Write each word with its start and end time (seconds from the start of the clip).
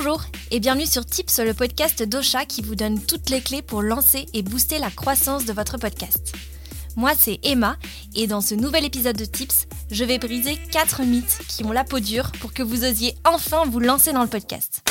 Bonjour 0.00 0.22
et 0.52 0.60
bienvenue 0.60 0.86
sur 0.86 1.04
Tips, 1.04 1.40
le 1.40 1.54
podcast 1.54 2.04
d'Ocha 2.04 2.44
qui 2.44 2.62
vous 2.62 2.76
donne 2.76 3.04
toutes 3.04 3.30
les 3.30 3.40
clés 3.40 3.62
pour 3.62 3.82
lancer 3.82 4.26
et 4.32 4.42
booster 4.42 4.78
la 4.78 4.92
croissance 4.92 5.44
de 5.44 5.52
votre 5.52 5.76
podcast. 5.76 6.34
Moi, 6.94 7.14
c'est 7.18 7.40
Emma 7.42 7.76
et 8.14 8.28
dans 8.28 8.40
ce 8.40 8.54
nouvel 8.54 8.84
épisode 8.84 9.16
de 9.16 9.24
Tips, 9.24 9.66
je 9.90 10.04
vais 10.04 10.18
briser 10.18 10.56
4 10.70 11.02
mythes 11.02 11.40
qui 11.48 11.64
ont 11.64 11.72
la 11.72 11.82
peau 11.82 11.98
dure 11.98 12.30
pour 12.40 12.52
que 12.52 12.62
vous 12.62 12.84
osiez 12.84 13.16
enfin 13.24 13.64
vous 13.64 13.80
lancer 13.80 14.12
dans 14.12 14.22
le 14.22 14.28
podcast. 14.28 14.88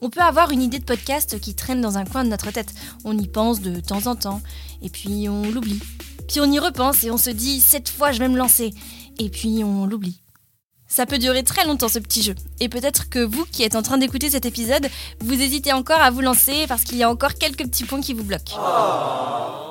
On 0.00 0.10
peut 0.10 0.22
avoir 0.22 0.50
une 0.50 0.62
idée 0.62 0.80
de 0.80 0.84
podcast 0.84 1.38
qui 1.38 1.54
traîne 1.54 1.80
dans 1.80 1.96
un 1.96 2.04
coin 2.04 2.24
de 2.24 2.30
notre 2.30 2.50
tête. 2.50 2.74
On 3.04 3.16
y 3.16 3.28
pense 3.28 3.60
de 3.60 3.78
temps 3.78 4.08
en 4.08 4.16
temps 4.16 4.42
et 4.82 4.90
puis 4.90 5.28
on 5.28 5.48
l'oublie. 5.52 5.80
Puis 6.26 6.40
on 6.40 6.50
y 6.50 6.58
repense 6.58 7.04
et 7.04 7.12
on 7.12 7.18
se 7.18 7.30
dit 7.30 7.60
cette 7.60 7.88
fois 7.88 8.10
je 8.10 8.18
vais 8.18 8.28
me 8.28 8.38
lancer 8.38 8.74
et 9.20 9.28
puis 9.28 9.62
on 9.62 9.86
l'oublie. 9.86 10.20
Ça 10.90 11.06
peut 11.06 11.18
durer 11.18 11.44
très 11.44 11.64
longtemps 11.64 11.88
ce 11.88 12.00
petit 12.00 12.20
jeu. 12.20 12.34
Et 12.58 12.68
peut-être 12.68 13.08
que 13.08 13.20
vous 13.20 13.46
qui 13.46 13.62
êtes 13.62 13.76
en 13.76 13.82
train 13.82 13.96
d'écouter 13.96 14.28
cet 14.28 14.44
épisode, 14.44 14.88
vous 15.20 15.40
hésitez 15.40 15.72
encore 15.72 16.00
à 16.00 16.10
vous 16.10 16.20
lancer 16.20 16.66
parce 16.66 16.82
qu'il 16.82 16.98
y 16.98 17.04
a 17.04 17.10
encore 17.10 17.34
quelques 17.34 17.64
petits 17.64 17.84
points 17.84 18.00
qui 18.00 18.12
vous 18.12 18.24
bloquent. 18.24 18.58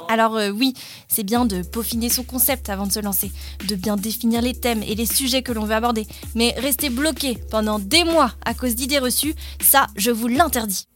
Alors 0.07 0.37
euh, 0.37 0.49
oui, 0.49 0.73
c'est 1.09 1.23
bien 1.23 1.43
de 1.43 1.61
peaufiner 1.61 2.09
son 2.09 2.23
concept 2.23 2.69
avant 2.69 2.87
de 2.87 2.93
se 2.93 3.01
lancer, 3.01 3.33
de 3.67 3.75
bien 3.75 3.97
définir 3.97 4.41
les 4.41 4.53
thèmes 4.53 4.81
et 4.81 4.95
les 4.95 5.05
sujets 5.05 5.43
que 5.43 5.51
l'on 5.51 5.65
veut 5.65 5.75
aborder. 5.75 6.07
Mais 6.35 6.55
rester 6.57 6.89
bloqué 6.89 7.37
pendant 7.51 7.79
des 7.79 8.05
mois 8.05 8.31
à 8.45 8.53
cause 8.53 8.75
d'idées 8.75 8.99
reçues, 8.99 9.35
ça, 9.61 9.87
je 9.97 10.11
vous 10.11 10.29
l'interdis. 10.29 10.87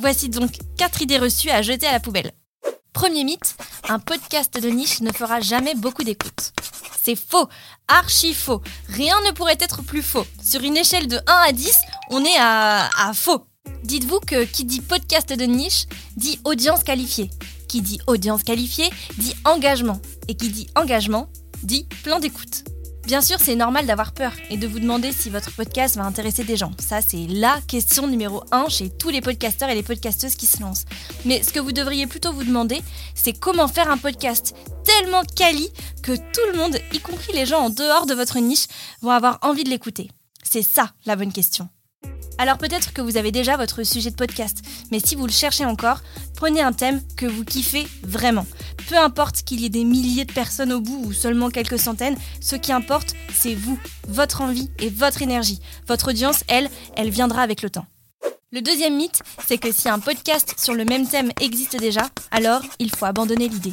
Voici 0.00 0.28
donc 0.28 0.52
4 0.78 1.02
idées 1.02 1.18
reçues 1.18 1.50
à 1.50 1.62
jeter 1.62 1.86
à 1.86 1.92
la 1.92 2.00
poubelle. 2.00 2.30
Premier 2.92 3.24
mythe, 3.24 3.56
un 3.88 3.98
podcast 3.98 4.56
de 4.58 4.68
niche 4.68 5.00
ne 5.00 5.10
fera 5.10 5.40
jamais 5.40 5.74
beaucoup 5.74 6.04
d'écoute. 6.04 6.52
C'est 7.04 7.16
faux, 7.16 7.48
archi 7.86 8.32
faux. 8.32 8.62
Rien 8.88 9.14
ne 9.26 9.32
pourrait 9.32 9.58
être 9.60 9.82
plus 9.82 10.00
faux. 10.02 10.26
Sur 10.42 10.62
une 10.62 10.76
échelle 10.78 11.06
de 11.06 11.18
1 11.18 11.20
à 11.48 11.52
10, 11.52 11.76
on 12.08 12.24
est 12.24 12.38
à, 12.38 12.88
à 12.96 13.12
faux. 13.12 13.44
Dites-vous 13.82 14.20
que 14.20 14.44
qui 14.44 14.64
dit 14.64 14.80
podcast 14.80 15.30
de 15.30 15.44
niche 15.44 15.84
dit 16.16 16.40
audience 16.44 16.82
qualifiée. 16.82 17.30
Qui 17.68 17.82
dit 17.82 18.00
audience 18.06 18.42
qualifiée 18.42 18.88
dit 19.18 19.34
engagement. 19.44 20.00
Et 20.28 20.34
qui 20.34 20.48
dit 20.48 20.66
engagement 20.76 21.28
dit 21.62 21.86
plan 22.04 22.20
d'écoute. 22.20 22.64
Bien 23.06 23.20
sûr, 23.20 23.36
c'est 23.38 23.54
normal 23.54 23.84
d'avoir 23.84 24.12
peur 24.12 24.32
et 24.48 24.56
de 24.56 24.66
vous 24.66 24.80
demander 24.80 25.12
si 25.12 25.28
votre 25.28 25.52
podcast 25.52 25.96
va 25.96 26.04
intéresser 26.04 26.42
des 26.42 26.56
gens. 26.56 26.72
Ça, 26.78 27.02
c'est 27.02 27.26
la 27.28 27.60
question 27.68 28.06
numéro 28.06 28.42
1 28.50 28.70
chez 28.70 28.88
tous 28.88 29.10
les 29.10 29.20
podcasteurs 29.20 29.68
et 29.68 29.74
les 29.74 29.82
podcasteuses 29.82 30.36
qui 30.36 30.46
se 30.46 30.62
lancent. 30.62 30.86
Mais 31.26 31.42
ce 31.42 31.52
que 31.52 31.60
vous 31.60 31.72
devriez 31.72 32.06
plutôt 32.06 32.32
vous 32.32 32.44
demander, 32.44 32.80
c'est 33.14 33.38
comment 33.38 33.68
faire 33.68 33.90
un 33.90 33.98
podcast 33.98 34.54
tellement 34.84 35.22
quali 35.36 35.68
que 36.02 36.12
tout 36.16 36.52
le 36.52 36.58
monde, 36.58 36.78
y 36.94 36.98
compris 36.98 37.34
les 37.34 37.44
gens 37.44 37.64
en 37.64 37.70
dehors 37.70 38.06
de 38.06 38.14
votre 38.14 38.38
niche, 38.38 38.68
vont 39.02 39.10
avoir 39.10 39.38
envie 39.42 39.64
de 39.64 39.70
l'écouter. 39.70 40.10
C'est 40.42 40.62
ça 40.62 40.90
la 41.04 41.16
bonne 41.16 41.32
question. 41.32 41.68
Alors 42.38 42.58
peut-être 42.58 42.92
que 42.92 43.02
vous 43.02 43.16
avez 43.16 43.30
déjà 43.30 43.56
votre 43.56 43.84
sujet 43.84 44.10
de 44.10 44.16
podcast, 44.16 44.58
mais 44.90 44.98
si 44.98 45.14
vous 45.14 45.26
le 45.26 45.32
cherchez 45.32 45.64
encore, 45.64 46.00
prenez 46.36 46.62
un 46.62 46.72
thème 46.72 47.00
que 47.16 47.26
vous 47.26 47.44
kiffez 47.44 47.86
vraiment. 48.02 48.46
Peu 48.88 48.98
importe 48.98 49.42
qu'il 49.42 49.60
y 49.60 49.66
ait 49.66 49.70
des 49.70 49.84
milliers 49.84 50.24
de 50.24 50.32
personnes 50.32 50.72
au 50.72 50.80
bout 50.80 51.02
ou 51.06 51.12
seulement 51.12 51.50
quelques 51.50 51.78
centaines, 51.78 52.16
ce 52.40 52.56
qui 52.56 52.72
importe, 52.72 53.14
c'est 53.34 53.54
vous, 53.54 53.78
votre 54.08 54.42
envie 54.42 54.70
et 54.78 54.90
votre 54.90 55.22
énergie. 55.22 55.60
Votre 55.88 56.10
audience, 56.10 56.44
elle, 56.48 56.68
elle 56.96 57.10
viendra 57.10 57.42
avec 57.42 57.62
le 57.62 57.70
temps. 57.70 57.86
Le 58.52 58.62
deuxième 58.62 58.96
mythe, 58.96 59.22
c'est 59.46 59.58
que 59.58 59.72
si 59.72 59.88
un 59.88 59.98
podcast 59.98 60.54
sur 60.58 60.74
le 60.74 60.84
même 60.84 61.08
thème 61.08 61.32
existe 61.40 61.76
déjà, 61.76 62.08
alors 62.30 62.62
il 62.78 62.94
faut 62.94 63.06
abandonner 63.06 63.48
l'idée. 63.48 63.72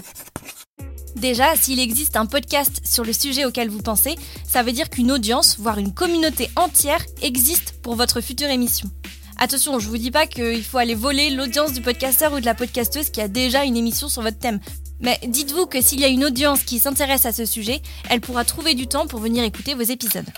Déjà, 1.15 1.55
s'il 1.55 1.79
existe 1.79 2.15
un 2.15 2.25
podcast 2.25 2.81
sur 2.83 3.03
le 3.03 3.13
sujet 3.13 3.45
auquel 3.45 3.69
vous 3.69 3.81
pensez, 3.81 4.15
ça 4.47 4.63
veut 4.63 4.71
dire 4.71 4.89
qu'une 4.89 5.11
audience, 5.11 5.59
voire 5.59 5.77
une 5.77 5.93
communauté 5.93 6.49
entière, 6.55 7.05
existe 7.21 7.75
pour 7.83 7.95
votre 7.95 8.21
future 8.21 8.49
émission. 8.49 8.89
Attention, 9.37 9.77
je 9.79 9.87
vous 9.87 9.97
dis 9.97 10.11
pas 10.11 10.25
qu'il 10.25 10.63
faut 10.63 10.77
aller 10.77 10.95
voler 10.95 11.29
l'audience 11.31 11.73
du 11.73 11.81
podcasteur 11.81 12.33
ou 12.33 12.39
de 12.39 12.45
la 12.45 12.55
podcasteuse 12.55 13.09
qui 13.09 13.21
a 13.21 13.27
déjà 13.27 13.65
une 13.65 13.75
émission 13.75 14.07
sur 14.07 14.21
votre 14.21 14.39
thème. 14.39 14.59
Mais 15.01 15.19
dites-vous 15.25 15.65
que 15.65 15.81
s'il 15.81 15.99
y 15.99 16.05
a 16.05 16.09
une 16.09 16.25
audience 16.25 16.63
qui 16.63 16.79
s'intéresse 16.79 17.25
à 17.25 17.33
ce 17.33 17.45
sujet, 17.45 17.81
elle 18.09 18.21
pourra 18.21 18.45
trouver 18.45 18.75
du 18.75 18.87
temps 18.87 19.07
pour 19.07 19.19
venir 19.19 19.43
écouter 19.43 19.73
vos 19.73 19.81
épisodes. 19.81 20.29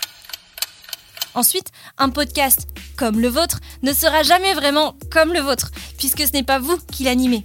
Ensuite, 1.34 1.70
un 1.98 2.10
podcast 2.10 2.68
comme 2.96 3.20
le 3.20 3.28
vôtre 3.28 3.60
ne 3.82 3.92
sera 3.92 4.22
jamais 4.22 4.54
vraiment 4.54 4.96
comme 5.10 5.32
le 5.32 5.40
vôtre, 5.40 5.70
puisque 5.98 6.26
ce 6.26 6.32
n'est 6.32 6.44
pas 6.44 6.58
vous 6.58 6.78
qui 6.92 7.04
l'animez. 7.04 7.42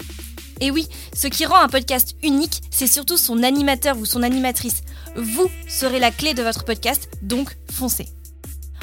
Et 0.62 0.72
oui, 0.72 0.88
ce 1.14 1.28
qui 1.28 1.46
rend 1.46 1.60
un 1.60 1.70
podcast 1.70 2.16
unique, 2.22 2.62
c'est 2.70 2.88
surtout 2.88 3.18
son 3.18 3.44
animateur 3.44 3.98
ou 3.98 4.06
son 4.06 4.24
animatrice. 4.24 4.82
Vous 5.16 5.50
serez 5.68 6.00
la 6.00 6.12
clé 6.12 6.34
de 6.34 6.44
votre 6.44 6.66
podcast, 6.66 7.10
donc 7.22 7.58
foncez. 7.72 8.08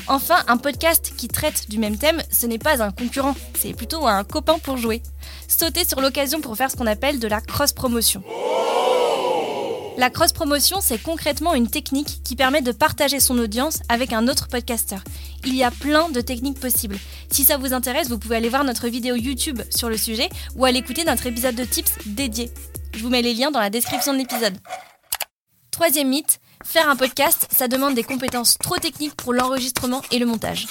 Enfin, 0.09 0.37
un 0.47 0.57
podcast 0.57 1.15
qui 1.17 1.27
traite 1.27 1.69
du 1.69 1.79
même 1.79 1.99
thème, 1.99 2.23
ce 2.31 2.47
n'est 2.47 2.59
pas 2.59 2.81
un 2.81 2.93
concurrent, 2.93 3.35
c'est 3.59 3.75
plutôt 3.75 4.07
un 4.07 4.23
copain 4.23 4.59
pour 4.59 4.77
jouer. 4.77 5.03
Sautez 5.49 5.85
sur 5.85 6.01
l'occasion 6.01 6.41
pour 6.41 6.57
faire 6.57 6.71
ce 6.71 6.77
qu'on 6.77 6.87
appelle 6.87 7.19
de 7.19 7.27
la 7.27 7.41
cross-promotion. 7.41 8.23
La 9.97 10.11
cross-promotion, 10.11 10.81
c'est 10.81 11.03
concrètement 11.03 11.55
une 11.55 11.69
technique 11.69 12.21
qui 12.23 12.37
permet 12.37 12.63
de 12.63 12.71
partager 12.71 13.19
son 13.19 13.37
audience 13.39 13.81
avec 13.89 14.13
un 14.13 14.29
autre 14.29 14.47
podcasteur. 14.47 15.03
Il 15.45 15.57
y 15.57 15.65
a 15.65 15.73
plein 15.73 16.09
de 16.11 16.21
techniques 16.21 16.61
possibles. 16.61 16.99
Si 17.33 17.43
ça 17.43 17.57
vous 17.57 17.73
intéresse, 17.73 18.09
vous 18.09 18.19
pouvez 18.19 18.37
aller 18.37 18.51
voir 18.51 18.63
notre 18.63 18.89
vidéo 18.89 19.17
YouTube 19.17 19.61
sur 19.71 19.89
le 19.89 19.97
sujet 19.97 20.29
ou 20.55 20.67
aller 20.67 20.79
écouter 20.79 21.03
notre 21.05 21.27
épisode 21.27 21.55
de 21.57 21.65
tips 21.65 21.93
dédié. 22.07 22.51
Je 22.95 23.03
vous 23.03 23.09
mets 23.09 23.23
les 23.23 23.35
liens 23.35 23.51
dans 23.51 23.61
la 23.61 23.71
description 23.71 24.13
de 24.13 24.19
l'épisode. 24.19 24.57
Troisième 25.73 26.09
mythe, 26.09 26.41
faire 26.65 26.89
un 26.89 26.97
podcast, 26.97 27.49
ça 27.51 27.69
demande 27.69 27.95
des 27.95 28.03
compétences 28.03 28.59
trop 28.59 28.77
techniques 28.79 29.15
pour 29.15 29.33
l'enregistrement 29.33 30.03
et 30.11 30.19
le 30.19 30.27
montage. 30.27 30.67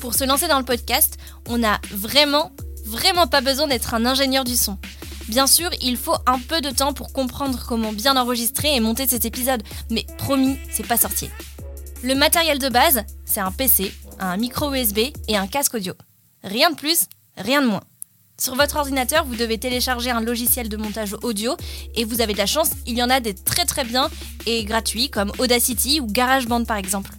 Pour 0.00 0.14
se 0.14 0.24
lancer 0.24 0.48
dans 0.48 0.58
le 0.58 0.64
podcast, 0.64 1.18
on 1.48 1.58
n'a 1.58 1.80
vraiment, 1.90 2.52
vraiment 2.86 3.26
pas 3.26 3.40
besoin 3.40 3.66
d'être 3.66 3.94
un 3.94 4.06
ingénieur 4.06 4.44
du 4.44 4.56
son. 4.56 4.78
Bien 5.28 5.46
sûr, 5.46 5.70
il 5.82 5.96
faut 5.96 6.16
un 6.26 6.38
peu 6.38 6.60
de 6.60 6.70
temps 6.70 6.92
pour 6.92 7.12
comprendre 7.12 7.64
comment 7.68 7.92
bien 7.92 8.16
enregistrer 8.16 8.74
et 8.74 8.80
monter 8.80 9.06
cet 9.06 9.24
épisode, 9.24 9.62
mais 9.90 10.04
promis, 10.18 10.58
c'est 10.70 10.86
pas 10.86 10.96
sorcier. 10.96 11.30
Le 12.02 12.14
matériel 12.14 12.58
de 12.58 12.68
base, 12.68 13.04
c'est 13.24 13.40
un 13.40 13.52
PC, 13.52 13.92
un 14.18 14.36
micro 14.38 14.74
USB 14.74 14.98
et 15.28 15.36
un 15.36 15.46
casque 15.46 15.74
audio. 15.74 15.94
Rien 16.42 16.70
de 16.70 16.76
plus, 16.76 17.06
rien 17.36 17.60
de 17.62 17.66
moins. 17.66 17.82
Sur 18.40 18.54
votre 18.54 18.76
ordinateur, 18.76 19.26
vous 19.26 19.36
devez 19.36 19.58
télécharger 19.58 20.08
un 20.10 20.22
logiciel 20.22 20.70
de 20.70 20.78
montage 20.78 21.14
audio 21.22 21.58
et 21.94 22.06
vous 22.06 22.22
avez 22.22 22.32
de 22.32 22.38
la 22.38 22.46
chance, 22.46 22.70
il 22.86 22.96
y 22.96 23.02
en 23.02 23.10
a 23.10 23.20
des 23.20 23.34
très 23.34 23.66
très 23.66 23.84
bien 23.84 24.08
et 24.46 24.64
gratuits 24.64 25.10
comme 25.10 25.30
Audacity 25.38 26.00
ou 26.00 26.06
GarageBand 26.06 26.64
par 26.64 26.78
exemple. 26.78 27.10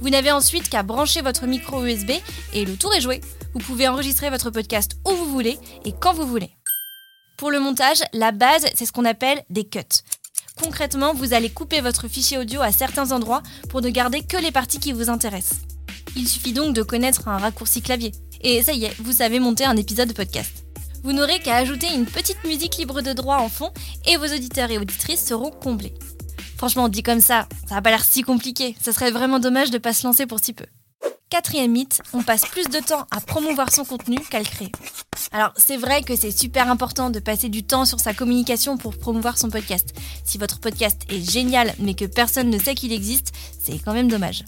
Vous 0.00 0.10
n'avez 0.10 0.32
ensuite 0.32 0.68
qu'à 0.68 0.82
brancher 0.82 1.22
votre 1.22 1.46
micro 1.46 1.84
USB 1.84 2.10
et 2.52 2.64
le 2.64 2.76
tour 2.76 2.92
est 2.94 3.00
joué. 3.00 3.20
Vous 3.54 3.60
pouvez 3.60 3.86
enregistrer 3.86 4.28
votre 4.28 4.50
podcast 4.50 4.98
où 5.06 5.12
vous 5.12 5.26
voulez 5.26 5.56
et 5.84 5.92
quand 5.92 6.14
vous 6.14 6.26
voulez. 6.26 6.50
Pour 7.36 7.52
le 7.52 7.60
montage, 7.60 8.02
la 8.12 8.32
base, 8.32 8.66
c'est 8.74 8.86
ce 8.86 8.92
qu'on 8.92 9.04
appelle 9.04 9.44
des 9.48 9.68
cuts. 9.68 10.02
Concrètement, 10.60 11.14
vous 11.14 11.32
allez 11.32 11.50
couper 11.50 11.80
votre 11.80 12.08
fichier 12.08 12.38
audio 12.38 12.60
à 12.60 12.72
certains 12.72 13.12
endroits 13.12 13.44
pour 13.68 13.82
ne 13.82 13.88
garder 13.88 14.22
que 14.22 14.36
les 14.36 14.50
parties 14.50 14.80
qui 14.80 14.92
vous 14.92 15.10
intéressent. 15.10 15.60
Il 16.16 16.26
suffit 16.26 16.52
donc 16.52 16.74
de 16.74 16.82
connaître 16.82 17.28
un 17.28 17.38
raccourci 17.38 17.82
clavier. 17.82 18.10
Et 18.40 18.62
ça 18.62 18.72
y 18.72 18.84
est, 18.84 18.94
vous 19.00 19.12
savez 19.12 19.40
monter 19.40 19.64
un 19.64 19.76
épisode 19.76 20.08
de 20.08 20.14
podcast. 20.14 20.64
Vous 21.02 21.12
n'aurez 21.12 21.38
qu'à 21.38 21.56
ajouter 21.56 21.86
une 21.94 22.06
petite 22.06 22.42
musique 22.44 22.76
libre 22.76 23.00
de 23.00 23.12
droit 23.12 23.36
en 23.36 23.48
fond 23.48 23.70
et 24.06 24.16
vos 24.16 24.26
auditeurs 24.26 24.70
et 24.70 24.78
auditrices 24.78 25.24
seront 25.24 25.50
comblés. 25.50 25.94
Franchement, 26.56 26.88
dit 26.88 27.02
comme 27.02 27.20
ça, 27.20 27.48
ça 27.68 27.76
n'a 27.76 27.82
pas 27.82 27.90
l'air 27.90 28.04
si 28.04 28.22
compliqué. 28.22 28.74
Ça 28.80 28.92
serait 28.92 29.10
vraiment 29.10 29.38
dommage 29.38 29.70
de 29.70 29.76
ne 29.76 29.82
pas 29.82 29.92
se 29.92 30.06
lancer 30.06 30.26
pour 30.26 30.40
si 30.40 30.52
peu. 30.52 30.66
Quatrième 31.28 31.72
mythe, 31.72 32.02
on 32.12 32.22
passe 32.22 32.46
plus 32.46 32.68
de 32.68 32.78
temps 32.78 33.06
à 33.10 33.20
promouvoir 33.20 33.72
son 33.72 33.84
contenu 33.84 34.18
qu'à 34.30 34.38
le 34.38 34.44
créer. 34.44 34.70
Alors 35.32 35.52
c'est 35.56 35.76
vrai 35.76 36.02
que 36.02 36.14
c'est 36.14 36.30
super 36.30 36.70
important 36.70 37.10
de 37.10 37.18
passer 37.18 37.48
du 37.48 37.64
temps 37.64 37.84
sur 37.84 37.98
sa 37.98 38.14
communication 38.14 38.76
pour 38.76 38.96
promouvoir 38.96 39.36
son 39.36 39.50
podcast. 39.50 39.92
Si 40.24 40.38
votre 40.38 40.60
podcast 40.60 41.02
est 41.08 41.28
génial 41.28 41.74
mais 41.78 41.94
que 41.94 42.04
personne 42.04 42.48
ne 42.48 42.58
sait 42.58 42.74
qu'il 42.74 42.92
existe, 42.92 43.32
c'est 43.60 43.78
quand 43.78 43.92
même 43.92 44.08
dommage. 44.08 44.44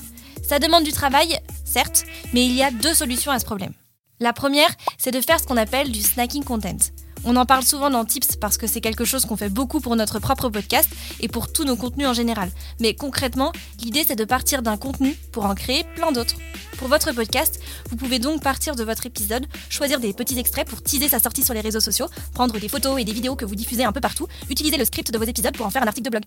Ça 0.49 0.61
demande 0.61 0.85
du 0.85 0.93
travail, 0.93 1.41
certes, 1.65 2.05
mais 2.33 2.47
il 2.47 2.55
y 2.55 2.63
a 2.63 2.71
deux 2.71 2.95
solutions 2.95 3.33
à 3.33 3.39
ce 3.39 3.45
problème. 3.45 3.75
La 4.21 4.33
première, 4.33 4.71
c'est 4.97 5.13
de 5.13 5.21
faire 5.21 5.39
ce 5.39 5.47
qu'on 5.47 5.57
appelle 5.57 5.93
du 5.93 6.01
snacking 6.01 6.43
content. 6.43 6.77
On 7.25 7.37
en 7.37 7.47
parle 7.47 7.63
souvent 7.63 7.89
dans 7.89 8.05
Tips 8.05 8.35
parce 8.37 8.59
que 8.59 8.67
c'est 8.67 8.81
quelque 8.81 9.05
chose 9.05 9.25
qu'on 9.27 9.37
fait 9.37 9.49
beaucoup 9.49 9.81
pour 9.81 9.95
notre 9.95 10.19
propre 10.19 10.49
podcast 10.49 10.89
et 11.21 11.29
pour 11.29 11.53
tous 11.53 11.65
nos 11.65 11.77
contenus 11.77 12.09
en 12.09 12.13
général. 12.13 12.51
Mais 12.81 12.95
concrètement, 12.95 13.53
l'idée 13.81 14.05
c'est 14.05 14.17
de 14.17 14.25
partir 14.25 14.63
d'un 14.63 14.77
contenu 14.77 15.15
pour 15.31 15.47
en 15.47 15.55
créer 15.55 15.85
plein 15.95 16.11
d'autres. 16.11 16.35
Pour 16.79 16.89
votre 16.89 17.13
podcast, 17.13 17.61
vous 17.91 17.97
pouvez 17.97 18.19
donc 18.19 18.43
partir 18.43 18.75
de 18.75 18.83
votre 18.83 19.07
épisode, 19.07 19.47
choisir 19.69 20.01
des 20.01 20.13
petits 20.13 20.39
extraits 20.39 20.69
pour 20.69 20.83
teaser 20.83 21.09
sa 21.09 21.21
sortie 21.21 21.45
sur 21.45 21.55
les 21.55 21.61
réseaux 21.61 21.81
sociaux, 21.81 22.09
prendre 22.35 22.59
des 22.59 22.69
photos 22.69 23.01
et 23.01 23.05
des 23.05 23.13
vidéos 23.13 23.37
que 23.37 23.45
vous 23.45 23.57
diffusez 23.57 23.85
un 23.85 23.93
peu 23.93 24.01
partout, 24.01 24.27
utiliser 24.51 24.77
le 24.77 24.85
script 24.85 25.13
de 25.13 25.19
vos 25.19 25.25
épisodes 25.25 25.57
pour 25.57 25.67
en 25.67 25.71
faire 25.71 25.83
un 25.83 25.89
article 25.89 26.07
de 26.07 26.11
blog. 26.11 26.23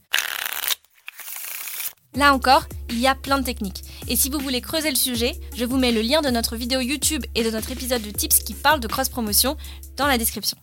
Là 2.15 2.33
encore, 2.33 2.65
il 2.89 2.99
y 2.99 3.07
a 3.07 3.15
plein 3.15 3.39
de 3.39 3.45
techniques. 3.45 3.83
Et 4.09 4.17
si 4.17 4.29
vous 4.29 4.39
voulez 4.39 4.59
creuser 4.59 4.89
le 4.89 4.97
sujet, 4.97 5.39
je 5.55 5.63
vous 5.63 5.77
mets 5.77 5.93
le 5.93 6.01
lien 6.01 6.21
de 6.21 6.29
notre 6.29 6.57
vidéo 6.57 6.81
YouTube 6.81 7.25
et 7.35 7.43
de 7.43 7.51
notre 7.51 7.71
épisode 7.71 8.01
de 8.01 8.11
Tips 8.11 8.39
qui 8.39 8.53
parle 8.53 8.81
de 8.81 8.87
cross-promotion 8.87 9.55
dans 9.95 10.07
la 10.07 10.17
description. 10.17 10.57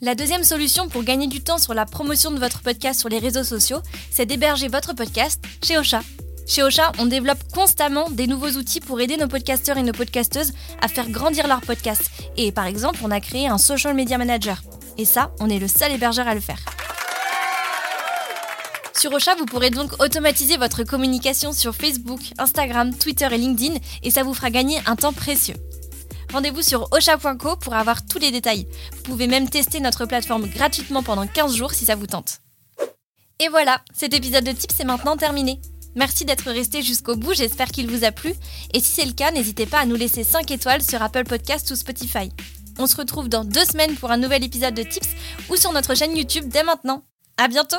La 0.00 0.16
deuxième 0.16 0.42
solution 0.42 0.88
pour 0.88 1.04
gagner 1.04 1.28
du 1.28 1.42
temps 1.42 1.58
sur 1.58 1.74
la 1.74 1.86
promotion 1.86 2.32
de 2.32 2.40
votre 2.40 2.62
podcast 2.62 2.98
sur 2.98 3.08
les 3.08 3.18
réseaux 3.18 3.44
sociaux, 3.44 3.82
c'est 4.10 4.26
d'héberger 4.26 4.66
votre 4.66 4.94
podcast 4.94 5.40
chez 5.62 5.78
Ocha. 5.78 6.00
Chez 6.48 6.64
Ocha, 6.64 6.90
on 6.98 7.06
développe 7.06 7.44
constamment 7.52 8.10
des 8.10 8.26
nouveaux 8.26 8.50
outils 8.50 8.80
pour 8.80 9.00
aider 9.00 9.16
nos 9.16 9.28
podcasteurs 9.28 9.78
et 9.78 9.84
nos 9.84 9.92
podcasteuses 9.92 10.52
à 10.80 10.88
faire 10.88 11.08
grandir 11.08 11.46
leur 11.46 11.60
podcast. 11.60 12.02
Et 12.36 12.50
par 12.50 12.66
exemple, 12.66 12.98
on 13.04 13.12
a 13.12 13.20
créé 13.20 13.46
un 13.46 13.58
social 13.58 13.94
media 13.94 14.18
manager. 14.18 14.60
Et 14.98 15.04
ça, 15.04 15.32
on 15.38 15.48
est 15.48 15.60
le 15.60 15.68
seul 15.68 15.92
hébergeur 15.92 16.26
à 16.26 16.34
le 16.34 16.40
faire. 16.40 16.64
Sur 19.00 19.14
Ocha, 19.14 19.34
vous 19.34 19.46
pourrez 19.46 19.70
donc 19.70 19.98
automatiser 20.02 20.58
votre 20.58 20.84
communication 20.84 21.54
sur 21.54 21.74
Facebook, 21.74 22.20
Instagram, 22.36 22.94
Twitter 22.94 23.28
et 23.32 23.38
LinkedIn 23.38 23.78
et 24.02 24.10
ça 24.10 24.24
vous 24.24 24.34
fera 24.34 24.50
gagner 24.50 24.78
un 24.84 24.94
temps 24.94 25.14
précieux. 25.14 25.54
Rendez-vous 26.30 26.60
sur 26.60 26.86
ocha.co 26.92 27.56
pour 27.56 27.72
avoir 27.72 28.04
tous 28.04 28.18
les 28.18 28.30
détails. 28.30 28.68
Vous 28.92 29.02
pouvez 29.04 29.26
même 29.26 29.48
tester 29.48 29.80
notre 29.80 30.04
plateforme 30.04 30.46
gratuitement 30.50 31.02
pendant 31.02 31.26
15 31.26 31.56
jours 31.56 31.72
si 31.72 31.86
ça 31.86 31.94
vous 31.94 32.08
tente. 32.08 32.40
Et 33.38 33.48
voilà, 33.48 33.80
cet 33.94 34.12
épisode 34.12 34.44
de 34.44 34.52
Tips 34.52 34.80
est 34.80 34.84
maintenant 34.84 35.16
terminé. 35.16 35.62
Merci 35.94 36.26
d'être 36.26 36.50
resté 36.50 36.82
jusqu'au 36.82 37.16
bout, 37.16 37.32
j'espère 37.32 37.68
qu'il 37.68 37.90
vous 37.90 38.04
a 38.04 38.12
plu. 38.12 38.34
Et 38.74 38.80
si 38.80 38.96
c'est 38.96 39.06
le 39.06 39.14
cas, 39.14 39.30
n'hésitez 39.30 39.64
pas 39.64 39.78
à 39.78 39.86
nous 39.86 39.96
laisser 39.96 40.24
5 40.24 40.50
étoiles 40.50 40.82
sur 40.82 41.00
Apple 41.00 41.24
Podcast 41.24 41.70
ou 41.70 41.74
Spotify. 41.74 42.30
On 42.78 42.86
se 42.86 42.96
retrouve 42.96 43.30
dans 43.30 43.46
deux 43.46 43.64
semaines 43.64 43.94
pour 43.94 44.10
un 44.10 44.18
nouvel 44.18 44.44
épisode 44.44 44.74
de 44.74 44.82
Tips 44.82 45.08
ou 45.48 45.56
sur 45.56 45.72
notre 45.72 45.96
chaîne 45.96 46.14
YouTube 46.14 46.48
dès 46.48 46.64
maintenant. 46.64 47.02
À 47.38 47.48
bientôt! 47.48 47.78